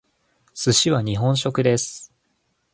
[0.55, 2.11] 寿司は日本食です。